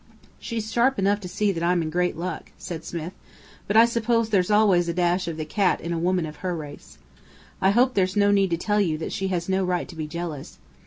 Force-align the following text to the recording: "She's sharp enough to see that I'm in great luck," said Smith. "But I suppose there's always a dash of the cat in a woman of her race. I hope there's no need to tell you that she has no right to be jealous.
"She's 0.39 0.71
sharp 0.71 0.97
enough 0.97 1.19
to 1.19 1.27
see 1.27 1.51
that 1.51 1.61
I'm 1.61 1.83
in 1.83 1.91
great 1.91 2.17
luck," 2.17 2.51
said 2.57 2.83
Smith. 2.83 3.13
"But 3.67 3.77
I 3.77 3.85
suppose 3.85 4.29
there's 4.31 4.49
always 4.49 4.89
a 4.89 4.95
dash 4.95 5.27
of 5.27 5.37
the 5.37 5.45
cat 5.45 5.79
in 5.79 5.93
a 5.93 5.99
woman 5.99 6.25
of 6.25 6.37
her 6.37 6.55
race. 6.55 6.97
I 7.61 7.69
hope 7.69 7.93
there's 7.93 8.15
no 8.15 8.31
need 8.31 8.49
to 8.49 8.57
tell 8.57 8.81
you 8.81 8.97
that 8.97 9.13
she 9.13 9.27
has 9.27 9.47
no 9.47 9.63
right 9.63 9.87
to 9.87 9.95
be 9.95 10.07
jealous. 10.07 10.57